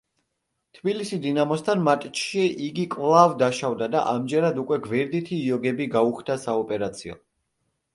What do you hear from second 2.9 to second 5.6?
კვლავ დაშავდა და ამჯერად უკვე გვერდითი